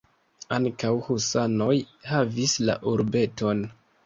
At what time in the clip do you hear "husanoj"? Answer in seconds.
1.09-1.75